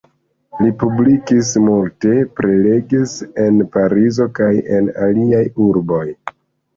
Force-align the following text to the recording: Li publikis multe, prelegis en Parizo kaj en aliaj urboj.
Li 0.59 0.69
publikis 0.83 1.49
multe, 1.65 2.13
prelegis 2.39 3.13
en 3.43 3.59
Parizo 3.75 4.27
kaj 4.39 4.49
en 4.79 4.89
aliaj 5.09 5.43
urboj. 5.67 6.01